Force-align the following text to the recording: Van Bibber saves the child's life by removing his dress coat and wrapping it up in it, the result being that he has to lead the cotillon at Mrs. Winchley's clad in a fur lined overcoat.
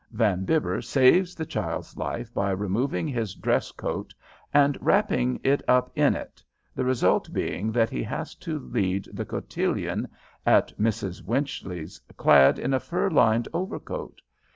Van 0.09 0.45
Bibber 0.45 0.81
saves 0.81 1.35
the 1.35 1.45
child's 1.45 1.95
life 1.95 2.33
by 2.33 2.49
removing 2.49 3.07
his 3.07 3.35
dress 3.35 3.69
coat 3.71 4.15
and 4.51 4.75
wrapping 4.81 5.39
it 5.43 5.61
up 5.67 5.91
in 5.93 6.15
it, 6.15 6.41
the 6.73 6.83
result 6.83 7.31
being 7.31 7.71
that 7.71 7.91
he 7.91 8.01
has 8.01 8.33
to 8.33 8.57
lead 8.57 9.07
the 9.13 9.25
cotillon 9.25 10.07
at 10.43 10.75
Mrs. 10.79 11.23
Winchley's 11.23 12.01
clad 12.17 12.57
in 12.57 12.73
a 12.73 12.79
fur 12.79 13.11
lined 13.11 13.47
overcoat. 13.53 14.23